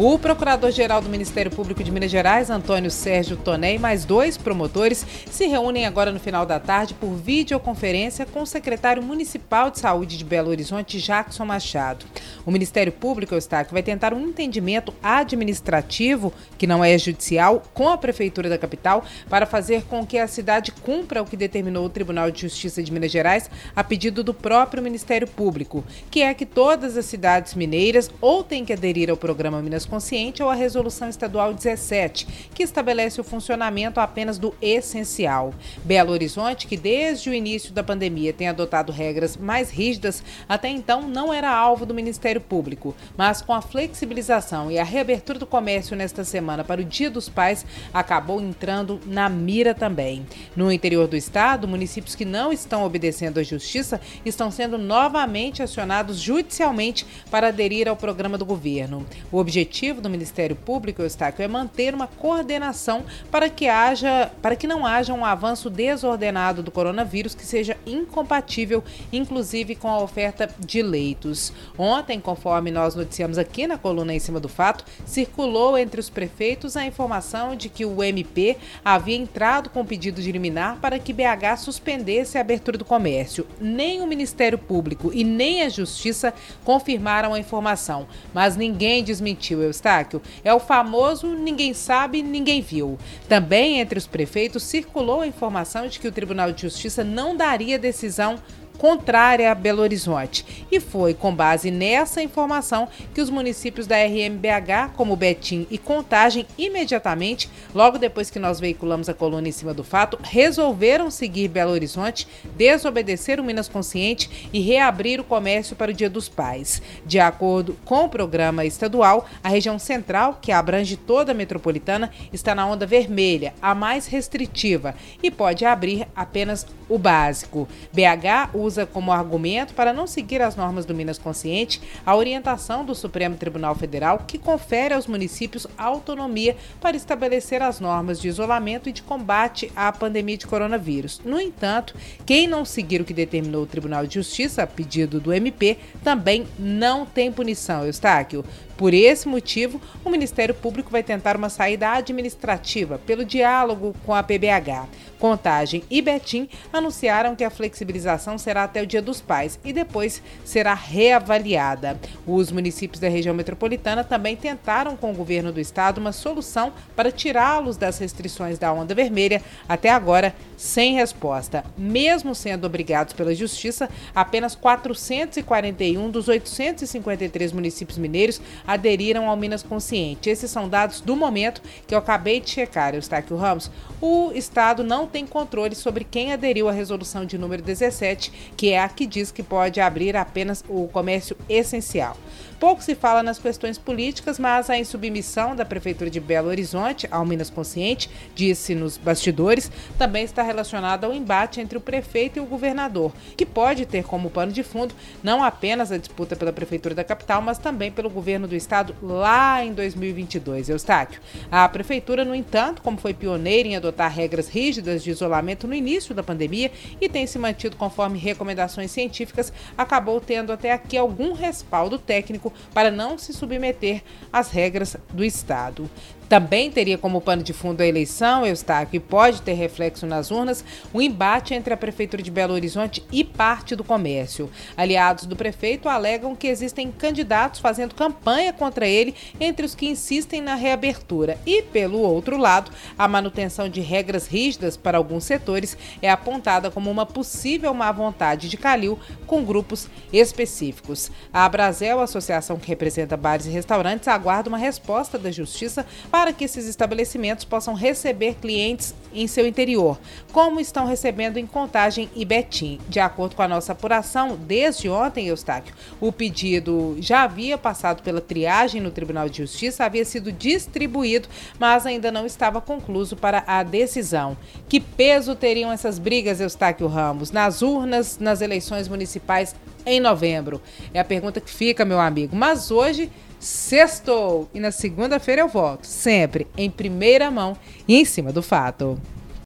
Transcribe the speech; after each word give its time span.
O 0.00 0.16
Procurador-Geral 0.16 1.02
do 1.02 1.08
Ministério 1.08 1.50
Público 1.50 1.82
de 1.82 1.90
Minas 1.90 2.08
Gerais, 2.08 2.50
Antônio 2.50 2.88
Sérgio 2.88 3.36
Toné, 3.36 3.74
e 3.74 3.78
mais 3.80 4.04
dois 4.04 4.36
promotores 4.36 5.04
se 5.28 5.48
reúnem 5.48 5.86
agora 5.86 6.12
no 6.12 6.20
final 6.20 6.46
da 6.46 6.60
tarde 6.60 6.94
por 6.94 7.16
videoconferência 7.16 8.24
com 8.24 8.42
o 8.42 8.46
secretário 8.46 9.02
municipal 9.02 9.72
de 9.72 9.80
saúde 9.80 10.16
de 10.16 10.24
Belo 10.24 10.50
Horizonte, 10.50 11.00
Jackson 11.00 11.44
Machado. 11.44 12.06
O 12.46 12.52
Ministério 12.52 12.92
Público, 12.92 13.34
Eustáquio, 13.34 13.72
vai 13.72 13.82
tentar 13.82 14.14
um 14.14 14.20
entendimento 14.20 14.94
administrativo, 15.02 16.32
que 16.56 16.64
não 16.64 16.84
é 16.84 16.96
judicial, 16.96 17.64
com 17.74 17.88
a 17.88 17.98
Prefeitura 17.98 18.48
da 18.48 18.56
capital 18.56 19.02
para 19.28 19.46
fazer 19.46 19.82
com 19.82 20.06
que 20.06 20.16
a 20.16 20.28
cidade 20.28 20.70
cumpra 20.70 21.22
o 21.22 21.26
que 21.26 21.36
determinou 21.36 21.84
o 21.84 21.90
Tribunal 21.90 22.30
de 22.30 22.42
Justiça 22.42 22.84
de 22.84 22.92
Minas 22.92 23.10
Gerais 23.10 23.50
a 23.74 23.82
pedido 23.82 24.22
do 24.22 24.32
próprio 24.32 24.80
Ministério 24.80 25.26
Público, 25.26 25.84
que 26.08 26.22
é 26.22 26.32
que 26.34 26.46
todas 26.46 26.96
as 26.96 27.06
cidades 27.06 27.54
mineiras 27.54 28.08
ou 28.20 28.44
têm 28.44 28.64
que 28.64 28.72
aderir 28.72 29.10
ao 29.10 29.16
programa 29.16 29.60
Minas 29.60 29.87
Consciente 29.88 30.42
ou 30.42 30.50
a 30.50 30.54
Resolução 30.54 31.08
Estadual 31.08 31.54
17, 31.54 32.50
que 32.54 32.62
estabelece 32.62 33.20
o 33.20 33.24
funcionamento 33.24 33.98
apenas 33.98 34.38
do 34.38 34.54
essencial. 34.60 35.54
Belo 35.82 36.12
Horizonte, 36.12 36.66
que 36.66 36.76
desde 36.76 37.30
o 37.30 37.34
início 37.34 37.72
da 37.72 37.82
pandemia 37.82 38.32
tem 38.32 38.48
adotado 38.48 38.92
regras 38.92 39.36
mais 39.36 39.70
rígidas, 39.70 40.22
até 40.46 40.68
então 40.68 41.08
não 41.08 41.32
era 41.32 41.50
alvo 41.50 41.86
do 41.86 41.94
Ministério 41.94 42.40
Público, 42.40 42.94
mas 43.16 43.40
com 43.40 43.54
a 43.54 43.62
flexibilização 43.62 44.70
e 44.70 44.78
a 44.78 44.84
reabertura 44.84 45.38
do 45.38 45.46
comércio 45.46 45.96
nesta 45.96 46.22
semana 46.22 46.62
para 46.62 46.82
o 46.82 46.84
Dia 46.84 47.10
dos 47.10 47.28
Pais, 47.28 47.64
acabou 47.92 48.40
entrando 48.40 49.00
na 49.06 49.28
mira 49.28 49.74
também. 49.74 50.26
No 50.54 50.70
interior 50.70 51.08
do 51.08 51.16
estado, 51.16 51.66
municípios 51.66 52.14
que 52.14 52.24
não 52.24 52.52
estão 52.52 52.84
obedecendo 52.84 53.40
à 53.40 53.42
justiça 53.42 54.00
estão 54.24 54.50
sendo 54.50 54.76
novamente 54.76 55.62
acionados 55.62 56.20
judicialmente 56.20 57.06
para 57.30 57.48
aderir 57.48 57.88
ao 57.88 57.96
programa 57.96 58.36
do 58.36 58.44
governo. 58.44 59.06
O 59.32 59.38
objetivo 59.38 59.77
objetivo 59.78 60.00
do 60.00 60.10
Ministério 60.10 60.56
Público, 60.56 61.02
Eustáquio, 61.02 61.44
é 61.44 61.46
manter 61.46 61.94
uma 61.94 62.08
coordenação 62.08 63.04
para 63.30 63.48
que 63.48 63.68
haja, 63.68 64.30
para 64.42 64.56
que 64.56 64.66
não 64.66 64.84
haja 64.84 65.14
um 65.14 65.24
avanço 65.24 65.70
desordenado 65.70 66.64
do 66.64 66.70
coronavírus 66.72 67.32
que 67.32 67.46
seja 67.46 67.76
incompatível, 67.86 68.82
inclusive 69.12 69.76
com 69.76 69.88
a 69.88 70.00
oferta 70.00 70.50
de 70.58 70.82
leitos. 70.82 71.52
Ontem, 71.78 72.20
conforme 72.20 72.72
nós 72.72 72.96
noticiamos 72.96 73.38
aqui 73.38 73.68
na 73.68 73.78
coluna 73.78 74.12
em 74.12 74.18
cima 74.18 74.40
do 74.40 74.48
fato, 74.48 74.84
circulou 75.06 75.78
entre 75.78 76.00
os 76.00 76.10
prefeitos 76.10 76.76
a 76.76 76.84
informação 76.84 77.54
de 77.54 77.68
que 77.68 77.84
o 77.84 78.02
MP 78.02 78.56
havia 78.84 79.16
entrado 79.16 79.70
com 79.70 79.86
pedido 79.86 80.20
de 80.20 80.32
liminar 80.32 80.78
para 80.80 80.98
que 80.98 81.12
BH 81.12 81.58
suspendesse 81.58 82.36
a 82.36 82.40
abertura 82.40 82.76
do 82.76 82.84
comércio. 82.84 83.46
Nem 83.60 84.00
o 84.00 84.08
Ministério 84.08 84.58
Público 84.58 85.12
e 85.14 85.22
nem 85.22 85.62
a 85.62 85.68
Justiça 85.68 86.34
confirmaram 86.64 87.32
a 87.32 87.38
informação, 87.38 88.08
mas 88.34 88.56
ninguém 88.56 89.04
desmentiu 89.04 89.67
Eustáquio, 89.68 90.20
é 90.42 90.52
o 90.52 90.60
famoso 90.60 91.26
ninguém 91.28 91.72
sabe, 91.72 92.22
ninguém 92.22 92.60
viu. 92.60 92.98
Também 93.28 93.80
entre 93.80 93.98
os 93.98 94.06
prefeitos 94.06 94.62
circulou 94.62 95.20
a 95.20 95.26
informação 95.26 95.86
de 95.86 95.98
que 95.98 96.08
o 96.08 96.12
Tribunal 96.12 96.52
de 96.52 96.62
Justiça 96.62 97.04
não 97.04 97.36
daria 97.36 97.78
decisão 97.78 98.38
contrária 98.78 99.50
a 99.50 99.54
Belo 99.54 99.82
Horizonte. 99.82 100.46
E 100.70 100.80
foi 100.80 101.12
com 101.12 101.34
base 101.34 101.70
nessa 101.70 102.22
informação 102.22 102.88
que 103.12 103.20
os 103.20 103.28
municípios 103.28 103.86
da 103.86 103.96
RMBH, 103.96 104.94
como 104.96 105.16
Betim 105.16 105.66
e 105.70 105.76
Contagem, 105.76 106.46
imediatamente, 106.56 107.50
logo 107.74 107.98
depois 107.98 108.30
que 108.30 108.38
nós 108.38 108.60
veiculamos 108.60 109.08
a 109.08 109.14
coluna 109.14 109.48
em 109.48 109.52
cima 109.52 109.74
do 109.74 109.84
fato, 109.84 110.18
resolveram 110.22 111.10
seguir 111.10 111.48
Belo 111.48 111.72
Horizonte, 111.72 112.26
desobedecer 112.56 113.40
o 113.40 113.44
Minas 113.44 113.68
Consciente 113.68 114.48
e 114.52 114.60
reabrir 114.60 115.20
o 115.20 115.24
comércio 115.24 115.74
para 115.74 115.90
o 115.90 115.94
Dia 115.94 116.08
dos 116.08 116.28
Pais. 116.28 116.80
De 117.04 117.18
acordo 117.18 117.76
com 117.84 118.04
o 118.04 118.08
programa 118.08 118.64
estadual, 118.64 119.28
a 119.42 119.48
região 119.48 119.78
central, 119.78 120.38
que 120.40 120.52
abrange 120.52 120.96
toda 120.96 121.32
a 121.32 121.34
metropolitana, 121.34 122.10
está 122.32 122.54
na 122.54 122.66
onda 122.66 122.86
vermelha, 122.86 123.52
a 123.60 123.74
mais 123.74 124.06
restritiva, 124.06 124.94
e 125.22 125.30
pode 125.30 125.64
abrir 125.64 126.06
apenas 126.14 126.66
o 126.88 126.98
básico. 126.98 127.68
BH 127.92 128.54
usa 128.68 128.84
como 128.84 129.10
argumento 129.10 129.72
para 129.72 129.92
não 129.94 130.06
seguir 130.06 130.42
as 130.42 130.54
normas 130.54 130.84
do 130.84 130.94
Minas 130.94 131.18
Consciente 131.18 131.80
a 132.04 132.14
orientação 132.14 132.84
do 132.84 132.94
Supremo 132.94 133.36
Tribunal 133.36 133.74
Federal 133.74 134.24
que 134.26 134.38
confere 134.38 134.94
aos 134.94 135.06
municípios 135.06 135.66
autonomia 135.76 136.54
para 136.80 136.96
estabelecer 136.96 137.62
as 137.62 137.80
normas 137.80 138.20
de 138.20 138.28
isolamento 138.28 138.88
e 138.88 138.92
de 138.92 139.02
combate 139.02 139.72
à 139.74 139.90
pandemia 139.90 140.36
de 140.36 140.46
coronavírus. 140.46 141.20
No 141.24 141.40
entanto, 141.40 141.94
quem 142.26 142.46
não 142.46 142.64
seguir 142.64 143.00
o 143.00 143.04
que 143.04 143.14
determinou 143.14 143.62
o 143.62 143.66
Tribunal 143.66 144.06
de 144.06 144.14
Justiça, 144.14 144.62
a 144.62 144.66
pedido 144.66 145.18
do 145.18 145.32
MP, 145.32 145.78
também 146.04 146.46
não 146.58 147.06
tem 147.06 147.32
punição, 147.32 147.86
Eustáquio. 147.86 148.44
Por 148.78 148.94
esse 148.94 149.26
motivo, 149.26 149.82
o 150.04 150.08
Ministério 150.08 150.54
Público 150.54 150.92
vai 150.92 151.02
tentar 151.02 151.36
uma 151.36 151.48
saída 151.48 151.90
administrativa 151.90 152.96
pelo 153.04 153.24
diálogo 153.24 153.92
com 154.06 154.14
a 154.14 154.22
PBH. 154.22 154.86
Contagem 155.18 155.82
e 155.90 156.00
Betim 156.00 156.48
anunciaram 156.72 157.34
que 157.34 157.42
a 157.42 157.50
flexibilização 157.50 158.38
será 158.38 158.57
até 158.64 158.82
o 158.82 158.86
Dia 158.86 159.02
dos 159.02 159.20
Pais 159.20 159.58
e 159.64 159.72
depois 159.72 160.22
será 160.44 160.74
reavaliada. 160.74 161.98
Os 162.26 162.50
municípios 162.50 163.00
da 163.00 163.08
região 163.08 163.34
metropolitana 163.34 164.04
também 164.04 164.36
tentaram 164.36 164.96
com 164.96 165.10
o 165.10 165.14
governo 165.14 165.52
do 165.52 165.60
estado 165.60 165.98
uma 165.98 166.12
solução 166.12 166.72
para 166.94 167.12
tirá-los 167.12 167.76
das 167.76 167.98
restrições 167.98 168.58
da 168.58 168.72
onda 168.72 168.94
vermelha, 168.94 169.42
até 169.68 169.90
agora 169.90 170.34
sem 170.56 170.94
resposta. 170.94 171.64
Mesmo 171.76 172.34
sendo 172.34 172.66
obrigados 172.66 173.12
pela 173.12 173.34
justiça, 173.34 173.88
apenas 174.14 174.54
441 174.54 176.10
dos 176.10 176.28
853 176.28 177.52
municípios 177.52 177.98
mineiros 177.98 178.40
aderiram 178.66 179.28
ao 179.28 179.36
Minas 179.36 179.62
Consciente. 179.62 180.28
Esses 180.28 180.50
são 180.50 180.68
dados 180.68 181.00
do 181.00 181.14
momento 181.14 181.62
que 181.86 181.94
eu 181.94 181.98
acabei 181.98 182.40
de 182.40 182.50
checar, 182.50 182.94
Eustáquio 182.94 183.36
Ramos. 183.36 183.70
O 184.00 184.32
Estado 184.32 184.84
não 184.84 185.06
tem 185.06 185.26
controle 185.26 185.74
sobre 185.74 186.04
quem 186.04 186.32
aderiu 186.32 186.68
à 186.68 186.72
resolução 186.72 187.24
de 187.24 187.38
número 187.38 187.62
17, 187.62 188.47
que 188.56 188.70
é 188.70 188.80
a 188.80 188.88
que 188.88 189.06
diz 189.06 189.30
que 189.30 189.42
pode 189.42 189.80
abrir 189.80 190.16
apenas 190.16 190.64
o 190.68 190.88
comércio 190.88 191.36
essencial. 191.48 192.16
Pouco 192.58 192.82
se 192.82 192.96
fala 192.96 193.22
nas 193.22 193.38
questões 193.38 193.78
políticas, 193.78 194.36
mas 194.36 194.68
a 194.68 194.76
insubmissão 194.76 195.54
da 195.54 195.64
Prefeitura 195.64 196.10
de 196.10 196.18
Belo 196.18 196.48
Horizonte 196.48 197.06
ao 197.08 197.24
Minas 197.24 197.50
Consciente, 197.50 198.10
disse 198.34 198.74
nos 198.74 198.96
bastidores, 198.96 199.70
também 199.96 200.24
está 200.24 200.42
relacionada 200.42 201.06
ao 201.06 201.14
embate 201.14 201.60
entre 201.60 201.78
o 201.78 201.80
prefeito 201.80 202.36
e 202.36 202.40
o 202.40 202.46
governador, 202.46 203.12
que 203.36 203.46
pode 203.46 203.86
ter 203.86 204.02
como 204.02 204.28
pano 204.28 204.50
de 204.50 204.64
fundo 204.64 204.92
não 205.22 205.44
apenas 205.44 205.92
a 205.92 205.98
disputa 205.98 206.34
pela 206.34 206.52
Prefeitura 206.52 206.96
da 206.96 207.04
capital, 207.04 207.40
mas 207.40 207.58
também 207.58 207.92
pelo 207.92 208.10
governo 208.10 208.48
do 208.48 208.56
estado 208.56 208.92
lá 209.00 209.64
em 209.64 209.72
2022. 209.72 210.68
Eustáquio. 210.68 211.20
A 211.52 211.68
Prefeitura, 211.68 212.24
no 212.24 212.34
entanto, 212.34 212.82
como 212.82 212.98
foi 212.98 213.14
pioneira 213.14 213.68
em 213.68 213.76
adotar 213.76 214.12
regras 214.12 214.48
rígidas 214.48 215.04
de 215.04 215.10
isolamento 215.10 215.68
no 215.68 215.74
início 215.74 216.12
da 216.12 216.24
pandemia 216.24 216.72
e 217.00 217.08
tem 217.08 217.24
se 217.24 217.38
mantido 217.38 217.76
conforme 217.76 218.18
recomendações 218.38 218.92
científicas, 218.92 219.52
acabou 219.76 220.20
tendo 220.20 220.52
até 220.52 220.72
aqui 220.72 220.96
algum 220.96 221.32
respaldo 221.32 221.98
técnico 221.98 222.52
para 222.72 222.90
não 222.90 223.18
se 223.18 223.32
submeter 223.32 224.02
às 224.32 224.50
regras 224.50 224.96
do 225.12 225.24
Estado. 225.24 225.90
Também 226.28 226.70
teria 226.70 226.98
como 226.98 227.20
pano 227.20 227.42
de 227.42 227.54
fundo 227.54 227.80
a 227.80 227.86
eleição, 227.86 228.44
Eustáquio, 228.44 228.98
e 228.98 229.00
pode 229.00 229.40
ter 229.40 229.54
reflexo 229.54 230.06
nas 230.06 230.30
urnas, 230.30 230.62
o 230.92 231.00
embate 231.00 231.54
entre 231.54 231.72
a 231.72 231.76
Prefeitura 231.76 232.22
de 232.22 232.30
Belo 232.30 232.52
Horizonte 232.52 233.02
e 233.10 233.24
parte 233.24 233.74
do 233.74 233.82
comércio. 233.82 234.50
Aliados 234.76 235.24
do 235.24 235.34
prefeito 235.34 235.88
alegam 235.88 236.36
que 236.36 236.46
existem 236.46 236.92
candidatos 236.92 237.60
fazendo 237.60 237.94
campanha 237.94 238.52
contra 238.52 238.86
ele 238.86 239.14
entre 239.40 239.64
os 239.64 239.74
que 239.74 239.88
insistem 239.88 240.42
na 240.42 240.54
reabertura. 240.54 241.38
E, 241.46 241.62
pelo 241.62 241.98
outro 242.00 242.36
lado, 242.36 242.70
a 242.98 243.08
manutenção 243.08 243.68
de 243.68 243.80
regras 243.80 244.26
rígidas 244.26 244.76
para 244.76 244.98
alguns 244.98 245.24
setores 245.24 245.78
é 246.02 246.10
apontada 246.10 246.70
como 246.70 246.90
uma 246.90 247.06
possível 247.06 247.72
má 247.72 247.90
vontade 247.90 248.48
de 248.48 248.56
Calil 248.58 248.98
com 249.26 249.44
grupos 249.44 249.88
específicos. 250.12 251.10
A 251.32 251.48
Brasel, 251.48 252.00
associação 252.00 252.58
que 252.58 252.68
representa 252.68 253.16
bares 253.16 253.46
e 253.46 253.50
restaurantes, 253.50 254.08
aguarda 254.08 254.48
uma 254.48 254.58
resposta 254.58 255.18
da 255.18 255.30
Justiça 255.30 255.86
para 256.10 256.17
para 256.18 256.32
que 256.32 256.42
esses 256.42 256.66
estabelecimentos 256.66 257.44
possam 257.44 257.74
receber 257.74 258.34
clientes 258.40 258.92
em 259.14 259.28
seu 259.28 259.46
interior, 259.46 259.96
como 260.32 260.58
estão 260.58 260.84
recebendo 260.84 261.36
em 261.36 261.46
Contagem 261.46 262.10
e 262.12 262.24
Betim. 262.24 262.80
De 262.88 262.98
acordo 262.98 263.36
com 263.36 263.42
a 263.42 263.46
nossa 263.46 263.70
apuração, 263.70 264.36
desde 264.36 264.88
ontem, 264.88 265.28
Eustáquio, 265.28 265.72
o 266.00 266.10
pedido 266.10 266.96
já 266.98 267.22
havia 267.22 267.56
passado 267.56 268.02
pela 268.02 268.20
triagem 268.20 268.80
no 268.80 268.90
Tribunal 268.90 269.28
de 269.28 269.38
Justiça, 269.38 269.84
havia 269.84 270.04
sido 270.04 270.32
distribuído, 270.32 271.28
mas 271.56 271.86
ainda 271.86 272.10
não 272.10 272.26
estava 272.26 272.60
concluído 272.60 273.16
para 273.16 273.44
a 273.46 273.62
decisão. 273.62 274.36
Que 274.68 274.80
peso 274.80 275.36
teriam 275.36 275.70
essas 275.70 276.00
brigas, 276.00 276.40
Eustáquio 276.40 276.88
Ramos, 276.88 277.30
nas 277.30 277.62
urnas, 277.62 278.18
nas 278.18 278.40
eleições 278.40 278.88
municipais 278.88 279.54
em 279.86 280.00
novembro? 280.00 280.60
É 280.92 280.98
a 280.98 281.04
pergunta 281.04 281.40
que 281.40 281.50
fica, 281.50 281.84
meu 281.84 282.00
amigo. 282.00 282.34
Mas 282.34 282.72
hoje 282.72 283.08
Sextou! 283.38 284.48
E 284.52 284.60
na 284.60 284.70
segunda-feira 284.70 285.42
eu 285.42 285.48
volto, 285.48 285.86
sempre 285.86 286.46
em 286.56 286.70
primeira 286.70 287.30
mão 287.30 287.56
e 287.86 287.96
em 287.96 288.04
cima 288.04 288.32
do 288.32 288.42
fato. 288.42 289.00